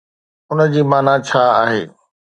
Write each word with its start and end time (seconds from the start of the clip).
ان 0.51 0.59
جي 0.73 0.81
معنيٰ 0.91 1.15
ڇا 1.27 1.43
آهي؟ 1.63 1.81